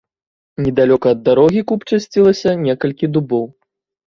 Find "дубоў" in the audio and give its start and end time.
3.19-3.45